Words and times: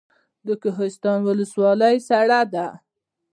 د 0.47 0.49
کوهستان 0.61 1.19
ولسوالۍ 1.27 1.95
سړه 2.09 2.41
ده 2.53 2.67